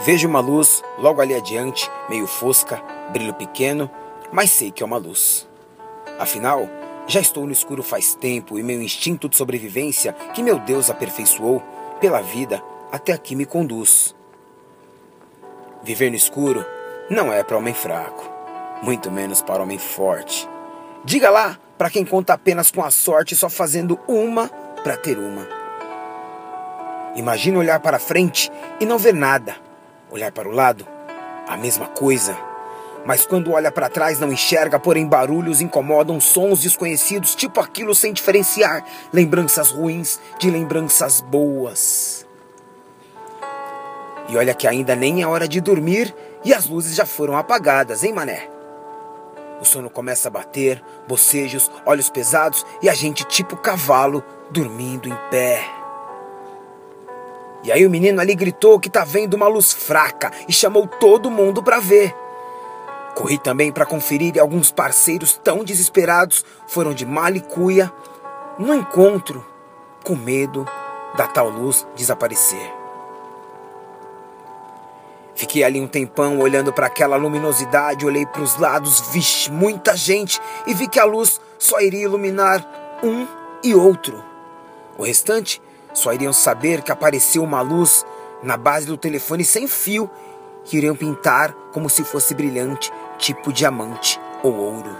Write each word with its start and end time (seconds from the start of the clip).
Vejo 0.00 0.28
uma 0.28 0.40
luz 0.40 0.82
logo 0.98 1.20
ali 1.20 1.34
adiante, 1.34 1.90
meio 2.08 2.26
fosca, 2.26 2.82
brilho 3.10 3.34
pequeno, 3.34 3.90
mas 4.30 4.50
sei 4.50 4.70
que 4.70 4.82
é 4.82 4.86
uma 4.86 4.98
luz. 4.98 5.48
Afinal, 6.18 6.68
já 7.06 7.20
estou 7.20 7.46
no 7.46 7.52
escuro 7.52 7.82
faz 7.82 8.14
tempo 8.14 8.58
e 8.58 8.62
meu 8.62 8.80
instinto 8.80 9.28
de 9.28 9.36
sobrevivência, 9.36 10.12
que 10.34 10.42
meu 10.42 10.58
Deus 10.58 10.90
aperfeiçoou 10.90 11.62
pela 12.00 12.20
vida, 12.20 12.62
até 12.92 13.12
aqui 13.12 13.34
me 13.34 13.46
conduz. 13.46 14.14
Viver 15.82 16.10
no 16.10 16.16
escuro 16.16 16.64
não 17.08 17.32
é 17.32 17.42
para 17.42 17.56
homem 17.56 17.74
fraco, 17.74 18.28
muito 18.82 19.10
menos 19.10 19.40
para 19.40 19.62
homem 19.62 19.78
forte. 19.78 20.48
Diga 21.04 21.30
lá 21.30 21.58
para 21.78 21.90
quem 21.90 22.04
conta 22.04 22.34
apenas 22.34 22.70
com 22.70 22.82
a 22.82 22.90
sorte, 22.90 23.36
só 23.36 23.48
fazendo 23.48 23.98
uma 24.08 24.48
para 24.82 24.96
ter 24.96 25.18
uma. 25.18 25.46
Imagina 27.14 27.58
olhar 27.58 27.80
para 27.80 27.98
frente 27.98 28.50
e 28.80 28.84
não 28.84 28.98
ver 28.98 29.14
nada. 29.14 29.65
Olhar 30.10 30.30
para 30.32 30.48
o 30.48 30.52
lado, 30.52 30.86
a 31.46 31.56
mesma 31.56 31.86
coisa. 31.86 32.36
Mas 33.04 33.24
quando 33.24 33.52
olha 33.52 33.70
para 33.70 33.88
trás 33.88 34.18
não 34.18 34.32
enxerga, 34.32 34.78
porém 34.78 35.06
barulhos 35.06 35.60
incomodam, 35.60 36.20
sons 36.20 36.60
desconhecidos, 36.62 37.34
tipo 37.34 37.60
aquilo 37.60 37.94
sem 37.94 38.12
diferenciar, 38.12 38.84
lembranças 39.12 39.70
ruins 39.70 40.20
de 40.38 40.50
lembranças 40.50 41.20
boas. 41.20 42.26
E 44.28 44.36
olha 44.36 44.54
que 44.54 44.66
ainda 44.66 44.96
nem 44.96 45.22
é 45.22 45.26
hora 45.26 45.46
de 45.46 45.60
dormir 45.60 46.14
e 46.44 46.52
as 46.52 46.66
luzes 46.66 46.96
já 46.96 47.06
foram 47.06 47.36
apagadas, 47.36 48.02
hein, 48.02 48.12
mané? 48.12 48.48
O 49.60 49.64
sono 49.64 49.88
começa 49.88 50.28
a 50.28 50.30
bater, 50.30 50.82
bocejos, 51.06 51.70
olhos 51.84 52.10
pesados 52.10 52.66
e 52.82 52.88
a 52.88 52.94
gente 52.94 53.24
tipo 53.24 53.56
cavalo 53.56 54.22
dormindo 54.50 55.08
em 55.08 55.16
pé. 55.30 55.75
E 57.66 57.72
aí 57.72 57.84
o 57.84 57.90
menino 57.90 58.20
ali 58.20 58.36
gritou 58.36 58.78
que 58.78 58.88
tá 58.88 59.04
vendo 59.04 59.34
uma 59.34 59.48
luz 59.48 59.72
fraca 59.72 60.30
e 60.46 60.52
chamou 60.52 60.86
todo 60.86 61.28
mundo 61.28 61.60
para 61.60 61.80
ver. 61.80 62.14
Corri 63.16 63.38
também 63.38 63.72
para 63.72 63.84
conferir 63.84 64.36
e 64.36 64.38
alguns 64.38 64.70
parceiros 64.70 65.40
tão 65.42 65.64
desesperados 65.64 66.44
foram 66.68 66.94
de 66.94 67.04
malicuia 67.04 67.92
no 68.56 68.72
encontro 68.72 69.44
com 70.04 70.14
medo 70.14 70.64
da 71.16 71.26
tal 71.26 71.48
luz 71.48 71.84
desaparecer. 71.96 72.72
Fiquei 75.34 75.64
ali 75.64 75.80
um 75.80 75.88
tempão 75.88 76.38
olhando 76.38 76.72
para 76.72 76.86
aquela 76.86 77.16
luminosidade, 77.16 78.06
olhei 78.06 78.26
para 78.26 78.42
os 78.42 78.56
lados, 78.56 79.00
vixe, 79.10 79.50
muita 79.50 79.96
gente 79.96 80.40
e 80.68 80.72
vi 80.72 80.86
que 80.86 81.00
a 81.00 81.04
luz 81.04 81.40
só 81.58 81.80
iria 81.80 82.04
iluminar 82.04 82.64
um 83.02 83.26
e 83.64 83.74
outro. 83.74 84.22
O 84.96 85.02
restante 85.02 85.60
só 85.96 86.12
iriam 86.12 86.32
saber 86.32 86.82
que 86.82 86.92
apareceu 86.92 87.42
uma 87.42 87.62
luz 87.62 88.04
na 88.42 88.58
base 88.58 88.86
do 88.86 88.98
telefone 88.98 89.42
sem 89.42 89.66
fio 89.66 90.10
que 90.62 90.76
iriam 90.76 90.94
pintar 90.94 91.54
como 91.72 91.88
se 91.88 92.04
fosse 92.04 92.34
brilhante, 92.34 92.92
tipo 93.16 93.50
diamante 93.50 94.20
ou 94.42 94.54
ouro. 94.54 94.94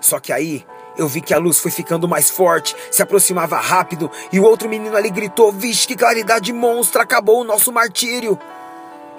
Só 0.00 0.18
que 0.18 0.32
aí 0.32 0.66
eu 0.98 1.06
vi 1.06 1.20
que 1.20 1.32
a 1.32 1.38
luz 1.38 1.60
foi 1.60 1.70
ficando 1.70 2.08
mais 2.08 2.30
forte, 2.30 2.74
se 2.90 3.00
aproximava 3.00 3.58
rápido 3.58 4.10
e 4.32 4.40
o 4.40 4.44
outro 4.44 4.68
menino 4.68 4.96
ali 4.96 5.08
gritou: 5.08 5.52
Vixe, 5.52 5.86
que 5.86 5.94
claridade 5.94 6.52
monstra! 6.52 7.04
Acabou 7.04 7.42
o 7.42 7.44
nosso 7.44 7.70
martírio! 7.70 8.36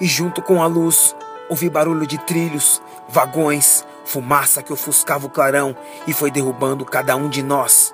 E 0.02 0.06
junto 0.06 0.42
com 0.42 0.62
a 0.62 0.68
luz, 0.68 1.16
ouvi 1.50 1.70
barulho 1.70 2.06
de 2.06 2.18
trilhos, 2.18 2.82
vagões, 3.08 3.86
fumaça 4.04 4.62
que 4.62 4.74
ofuscava 4.74 5.28
o 5.28 5.30
clarão 5.30 5.78
e 6.06 6.12
foi 6.12 6.30
derrubando 6.30 6.84
cada 6.84 7.16
um 7.16 7.30
de 7.30 7.42
nós. 7.42 7.94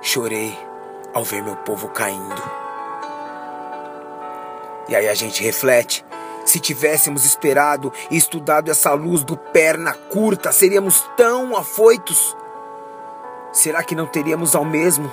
Chorei 0.00 0.71
ao 1.14 1.24
ver 1.24 1.42
meu 1.42 1.56
povo 1.56 1.88
caindo. 1.88 2.42
E 4.88 4.96
aí 4.96 5.08
a 5.08 5.14
gente 5.14 5.42
reflete. 5.42 6.04
Se 6.44 6.58
tivéssemos 6.58 7.24
esperado 7.24 7.92
e 8.10 8.16
estudado 8.16 8.70
essa 8.70 8.92
luz 8.92 9.22
do 9.22 9.36
perna 9.36 9.94
curta, 9.94 10.50
seríamos 10.50 11.08
tão 11.16 11.56
afoitos? 11.56 12.36
Será 13.52 13.82
que 13.82 13.94
não 13.94 14.06
teríamos 14.06 14.56
ao 14.56 14.64
mesmo, 14.64 15.12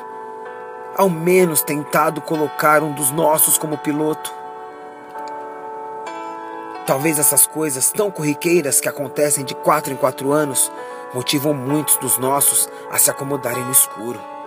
ao 0.97 1.09
menos 1.09 1.61
tentado 1.61 2.19
colocar 2.21 2.81
um 2.81 2.93
dos 2.93 3.11
nossos 3.11 3.57
como 3.57 3.77
piloto? 3.77 4.33
Talvez 6.87 7.19
essas 7.19 7.45
coisas 7.45 7.91
tão 7.91 8.09
corriqueiras 8.09 8.81
que 8.81 8.89
acontecem 8.89 9.45
de 9.45 9.53
quatro 9.53 9.93
em 9.93 9.95
quatro 9.95 10.31
anos 10.31 10.71
motivam 11.13 11.53
muitos 11.53 11.95
dos 11.97 12.17
nossos 12.17 12.67
a 12.89 12.97
se 12.97 13.11
acomodarem 13.11 13.63
no 13.63 13.71
escuro. 13.71 14.38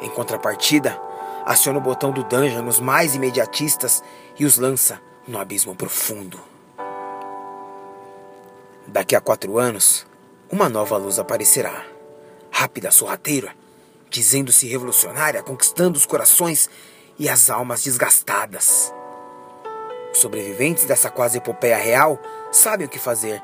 Em 0.00 0.08
contrapartida, 0.10 1.00
aciona 1.44 1.78
o 1.78 1.82
botão 1.82 2.12
do 2.12 2.22
dungeon 2.22 2.62
nos 2.62 2.78
mais 2.78 3.14
imediatistas 3.14 4.02
e 4.38 4.44
os 4.44 4.58
lança 4.58 5.00
no 5.26 5.38
abismo 5.38 5.74
profundo. 5.74 6.40
Daqui 8.86 9.14
a 9.16 9.20
quatro 9.20 9.58
anos, 9.58 10.06
uma 10.50 10.68
nova 10.68 10.96
luz 10.96 11.18
aparecerá. 11.18 11.84
Rápida, 12.50 12.90
sorrateira, 12.90 13.54
dizendo-se 14.08 14.66
revolucionária, 14.66 15.42
conquistando 15.42 15.98
os 15.98 16.06
corações 16.06 16.70
e 17.18 17.28
as 17.28 17.50
almas 17.50 17.84
desgastadas. 17.84 18.92
Os 20.12 20.18
sobreviventes 20.18 20.84
dessa 20.84 21.10
quase 21.10 21.38
epopeia 21.38 21.76
real 21.76 22.18
sabem 22.50 22.86
o 22.86 22.90
que 22.90 22.98
fazer, 22.98 23.42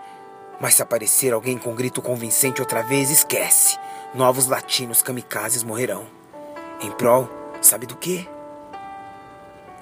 mas 0.60 0.74
se 0.74 0.82
aparecer 0.82 1.32
alguém 1.32 1.58
com 1.58 1.74
grito 1.74 2.00
convincente 2.00 2.60
outra 2.60 2.82
vez, 2.82 3.10
esquece. 3.10 3.76
Novos 4.14 4.46
latinos 4.46 5.02
kamikazes 5.02 5.62
morrerão. 5.62 6.06
Em 6.84 6.90
prol 6.90 7.26
Sabe 7.62 7.86
do 7.86 7.96
que? 7.96 8.28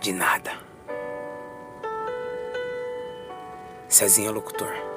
De 0.01 0.13
nada. 0.13 0.53
Cezinha 3.89 4.31
Locutor. 4.31 4.91